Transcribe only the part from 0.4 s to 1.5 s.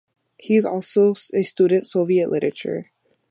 is also a